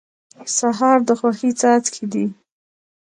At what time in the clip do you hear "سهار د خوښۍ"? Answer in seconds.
0.57-1.51